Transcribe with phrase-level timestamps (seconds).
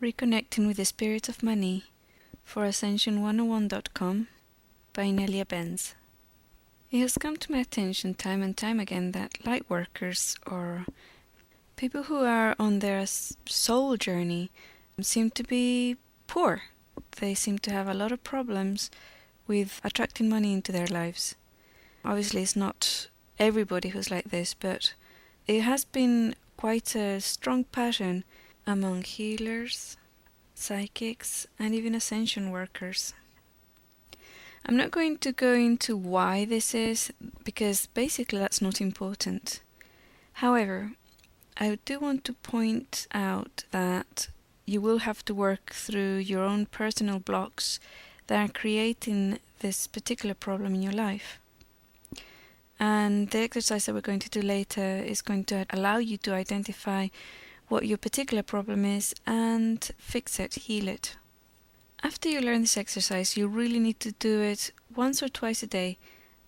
[0.00, 1.84] Reconnecting with the Spirit of Money
[2.42, 4.28] for Ascension101.com
[4.94, 5.94] by Inelia Benz.
[6.90, 10.86] It has come to my attention time and time again that light workers or
[11.76, 14.50] people who are on their soul journey
[15.02, 16.62] seem to be poor.
[17.18, 18.90] They seem to have a lot of problems
[19.46, 21.34] with attracting money into their lives.
[22.06, 23.08] Obviously, it's not
[23.38, 24.94] everybody who's like this, but
[25.46, 28.24] it has been quite a strong pattern
[28.66, 29.96] among healers,
[30.54, 33.14] psychics, and even ascension workers.
[34.66, 37.12] I'm not going to go into why this is
[37.44, 39.60] because basically that's not important.
[40.34, 40.92] However,
[41.56, 44.28] I do want to point out that
[44.66, 47.80] you will have to work through your own personal blocks
[48.28, 51.40] that are creating this particular problem in your life.
[52.78, 56.32] And the exercise that we're going to do later is going to allow you to
[56.32, 57.08] identify
[57.70, 61.16] what your particular problem is and fix it, heal it.
[62.02, 65.68] After you learn this exercise, you really need to do it once or twice a
[65.68, 65.96] day,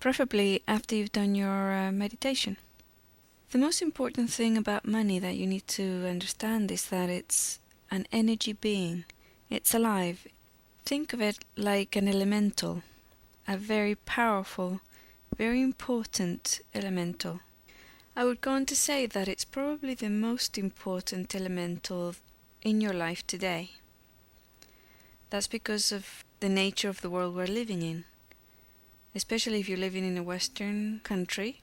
[0.00, 2.56] preferably after you've done your uh, meditation.
[3.50, 7.58] The most important thing about money that you need to understand is that it's
[7.90, 9.04] an energy being.
[9.50, 10.26] It's alive.
[10.86, 12.82] Think of it like an elemental,
[13.46, 14.80] a very powerful,
[15.36, 17.40] very important elemental.
[18.16, 22.16] I would go on to say that it's probably the most important elemental
[22.62, 23.70] in your life today.
[25.30, 28.04] That's because of the nature of the world we're living in.
[29.14, 31.62] Especially if you're living in a Western country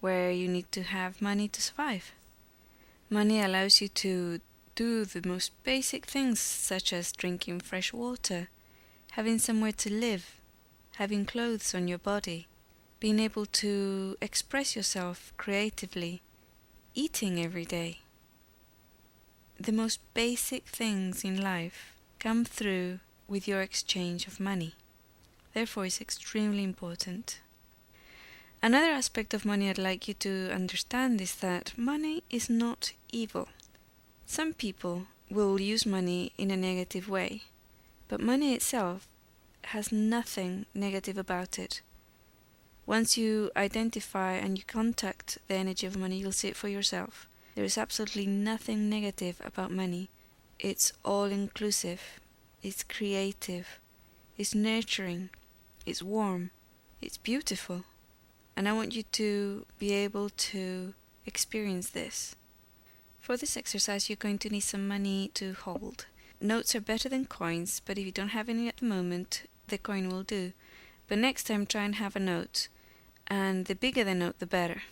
[0.00, 2.12] where you need to have money to survive.
[3.08, 4.40] Money allows you to
[4.74, 8.48] do the most basic things such as drinking fresh water,
[9.12, 10.40] having somewhere to live,
[10.96, 12.46] having clothes on your body,
[13.00, 16.20] being able to express yourself creatively,
[16.94, 18.00] eating every day.
[19.58, 24.74] The most basic things in life come through with your exchange of money.
[25.54, 27.40] Therefore, it's extremely important.
[28.62, 33.48] Another aspect of money I'd like you to understand is that money is not evil.
[34.26, 37.44] Some people will use money in a negative way,
[38.08, 39.08] but money itself
[39.64, 41.80] has nothing negative about it.
[42.90, 47.28] Once you identify and you contact the energy of money, you'll see it for yourself.
[47.54, 50.08] There is absolutely nothing negative about money.
[50.58, 52.18] It's all inclusive,
[52.64, 53.78] it's creative,
[54.36, 55.30] it's nurturing,
[55.86, 56.50] it's warm,
[57.00, 57.84] it's beautiful.
[58.56, 60.92] And I want you to be able to
[61.26, 62.34] experience this.
[63.20, 66.06] For this exercise, you're going to need some money to hold.
[66.40, 69.78] Notes are better than coins, but if you don't have any at the moment, the
[69.78, 70.54] coin will do.
[71.06, 72.66] But next time, try and have a note
[73.30, 74.82] and the bigger the note the better.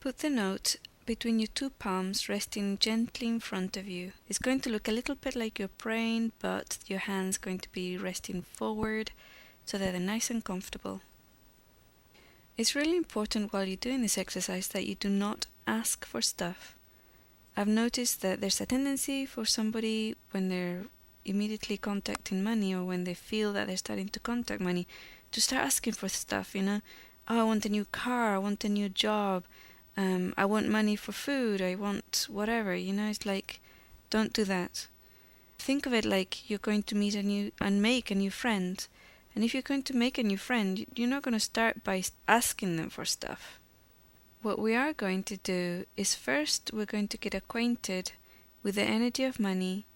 [0.00, 0.76] Put the note
[1.06, 4.12] between your two palms resting gently in front of you.
[4.26, 7.72] It's going to look a little bit like you're praying, but your hands going to
[7.72, 9.10] be resting forward
[9.66, 11.02] so that they're nice and comfortable.
[12.56, 16.76] It's really important while you're doing this exercise that you do not ask for stuff.
[17.56, 20.84] I've noticed that there's a tendency for somebody when they're
[21.24, 24.86] immediately contacting money or when they feel that they're starting to contact money
[25.34, 26.80] to start asking for stuff, you know.
[27.28, 29.44] Oh, I want a new car, I want a new job,
[29.96, 33.08] um, I want money for food, I want whatever, you know.
[33.08, 33.60] It's like,
[34.10, 34.86] don't do that.
[35.58, 38.86] Think of it like you're going to meet a new and make a new friend.
[39.34, 42.04] And if you're going to make a new friend, you're not going to start by
[42.28, 43.58] asking them for stuff.
[44.42, 48.12] What we are going to do is first we're going to get acquainted
[48.62, 49.86] with the energy of money,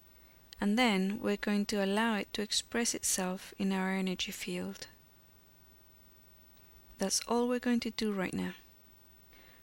[0.60, 4.88] and then we're going to allow it to express itself in our energy field.
[6.98, 8.54] That's all we're going to do right now.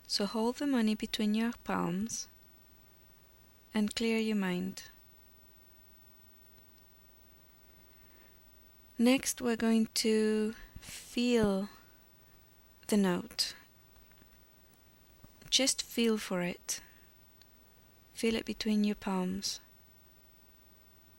[0.07, 2.27] So hold the money between your palms
[3.73, 4.83] and clear your mind.
[8.97, 11.67] Next, we're going to feel
[12.87, 13.53] the note.
[15.49, 16.79] Just feel for it.
[18.13, 19.59] Feel it between your palms.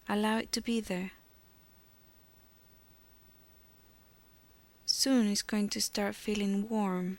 [0.08, 1.12] Allow it to be there.
[5.06, 7.18] Soon it's going to start feeling warm.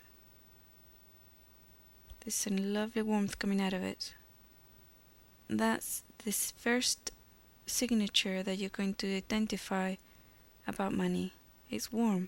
[2.20, 4.14] There's a lovely warmth coming out of it.
[5.50, 7.12] That's this first
[7.66, 9.96] signature that you're going to identify
[10.68, 11.32] about money.
[11.72, 12.28] It's warm.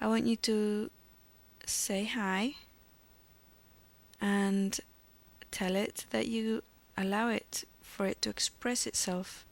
[0.00, 0.88] I want you to
[1.66, 2.54] say hi
[4.22, 4.80] and
[5.50, 6.62] tell it that you
[6.96, 9.44] allow it for it to express itself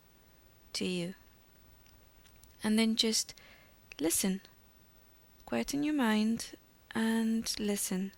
[0.72, 1.12] to you
[2.62, 3.34] and then just
[4.00, 4.40] listen.
[5.46, 6.50] Quieten your mind
[6.94, 8.12] and listen.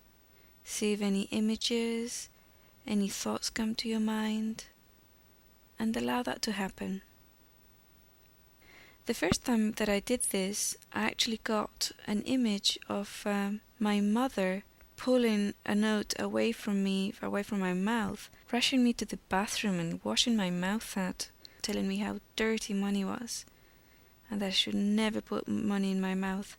[0.65, 2.29] See if any images,
[2.87, 4.65] any thoughts come to your mind,
[5.79, 7.03] and allow that to happen.
[9.07, 14.01] The first time that I did this, I actually got an image of um, my
[14.01, 14.65] mother
[14.97, 19.79] pulling a note away from me, away from my mouth, rushing me to the bathroom
[19.79, 21.29] and washing my mouth out,
[21.61, 23.45] telling me how dirty money was,
[24.35, 26.57] and that I should never put money in my mouth,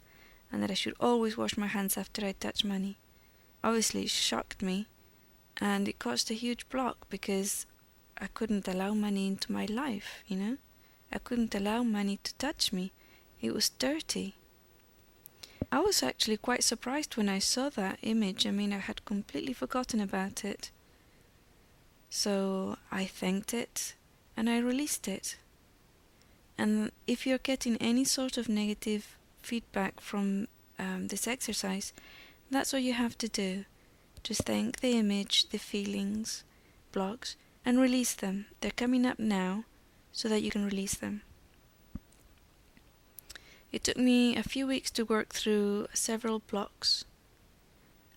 [0.49, 2.95] and that I should always wash my hands after I touch money.
[3.65, 4.87] Obviously, it shocked me,
[5.59, 7.65] and it caused a huge block because
[8.17, 10.57] I couldn't allow money into my life, you know?
[11.11, 12.93] I couldn't allow money to touch me.
[13.41, 14.35] It was dirty.
[15.69, 18.47] I was actually quite surprised when I saw that image.
[18.47, 20.71] I mean, I had completely forgotten about it.
[22.09, 23.95] So I thanked it
[24.37, 25.35] and I released it.
[26.57, 30.47] And if you're getting any sort of negative feedback from
[30.79, 31.93] um, this exercise,
[32.49, 33.65] that's what you have to do.
[34.23, 36.43] Just thank the image, the feelings,
[36.91, 37.35] blocks,
[37.65, 38.45] and release them.
[38.61, 39.65] They're coming up now
[40.11, 41.21] so that you can release them.
[43.71, 47.03] It took me a few weeks to work through several blocks,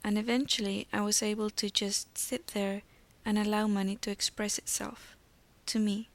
[0.04, 2.82] and eventually I was able to just sit there
[3.24, 5.16] and allow money to express itself
[5.66, 6.08] to me.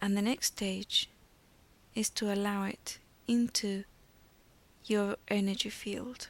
[0.00, 1.10] And the next stage
[1.94, 3.84] is to allow it into
[4.86, 6.28] your energy field.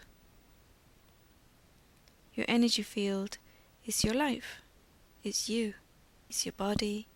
[2.34, 3.38] Your energy field
[3.84, 4.60] is your life,
[5.22, 5.74] it's you,
[6.28, 7.06] it's your body,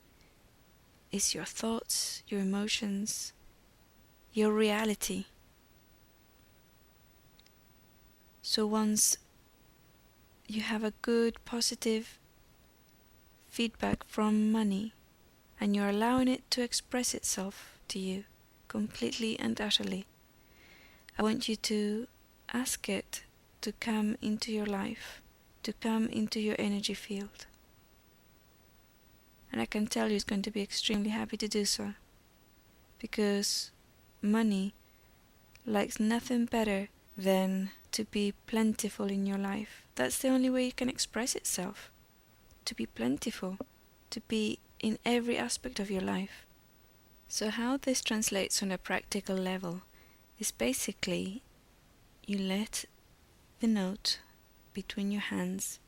[1.11, 3.33] it's your thoughts, your emotions,
[4.33, 5.27] your reality.
[8.43, 9.17] So once
[10.47, 12.19] you have a good positive
[13.47, 14.93] feedback from money
[15.61, 18.25] and you're allowing it to express itself to you
[18.69, 20.06] completely and utterly,
[21.19, 22.06] I want you to
[22.53, 23.23] ask it
[23.61, 25.21] to come into your life,
[25.62, 27.47] to come into your energy field.
[29.53, 31.95] And I can tell you it's going to be extremely happy to do so
[32.99, 33.71] because
[34.21, 34.75] money
[35.65, 39.85] likes nothing better than to be plentiful in your life.
[39.95, 41.91] That's the only way it can express itself.
[42.65, 43.59] To be plentiful,
[44.11, 46.45] to be in every aspect of your life.
[47.27, 49.81] So, how this translates on a practical level
[50.39, 51.43] is basically
[52.27, 52.85] you let
[53.61, 54.19] the note
[54.75, 55.79] between your hands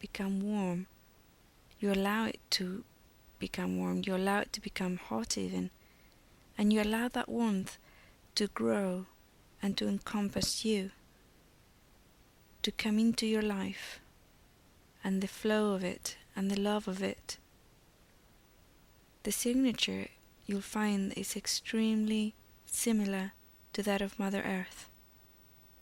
[0.00, 0.86] become warm.
[1.80, 2.82] You allow it to
[3.38, 5.68] become warm, you allow it to become hot even,
[6.56, 7.76] and you allow that warmth
[8.36, 9.04] to grow
[9.62, 10.92] and to encompass you,
[12.62, 14.00] to come into your life
[15.04, 17.36] and the flow of it and the love of it.
[19.26, 20.06] The signature
[20.46, 22.34] you'll find is extremely
[22.64, 23.32] similar
[23.72, 24.88] to that of Mother Earth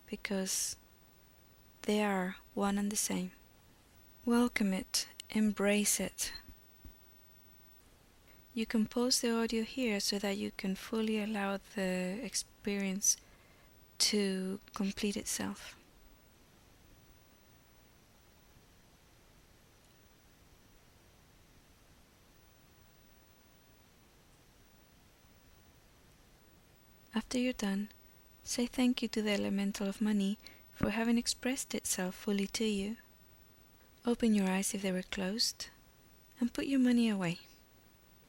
[0.06, 0.76] because
[1.82, 3.32] they are one and the same.
[4.24, 6.32] Welcome it, embrace it.
[8.54, 13.18] You can pause the audio here so that you can fully allow the experience
[13.98, 15.76] to complete itself.
[27.14, 27.90] After you're done,
[28.42, 30.36] say thank you to the elemental of money
[30.72, 32.96] for having expressed itself fully to you.
[34.04, 35.68] Open your eyes if they were closed
[36.40, 37.38] and put your money away.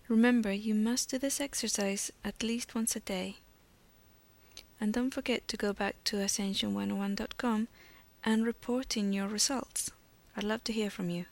[0.07, 3.37] Remember, you must do this exercise at least once a day.
[4.79, 7.67] And don't forget to go back to ascension101.com
[8.23, 9.89] and report in your results.
[10.37, 11.25] I'd love to hear from you.